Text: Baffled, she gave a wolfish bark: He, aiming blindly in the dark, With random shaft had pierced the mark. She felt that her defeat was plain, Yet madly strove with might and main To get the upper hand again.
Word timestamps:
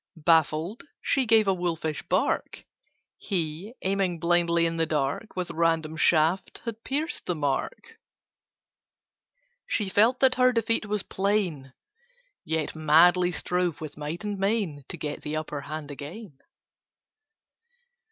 Baffled, 0.17 0.81
she 0.99 1.27
gave 1.27 1.47
a 1.47 1.53
wolfish 1.53 2.01
bark: 2.01 2.65
He, 3.19 3.75
aiming 3.83 4.19
blindly 4.19 4.65
in 4.65 4.77
the 4.77 4.87
dark, 4.87 5.35
With 5.35 5.51
random 5.51 5.95
shaft 5.95 6.59
had 6.65 6.83
pierced 6.83 7.27
the 7.27 7.35
mark. 7.35 7.99
She 9.67 9.89
felt 9.89 10.19
that 10.19 10.33
her 10.41 10.51
defeat 10.53 10.87
was 10.87 11.03
plain, 11.03 11.73
Yet 12.43 12.73
madly 12.75 13.31
strove 13.31 13.79
with 13.79 13.95
might 13.95 14.23
and 14.23 14.39
main 14.39 14.85
To 14.87 14.97
get 14.97 15.21
the 15.21 15.35
upper 15.37 15.61
hand 15.61 15.91
again. 15.91 16.39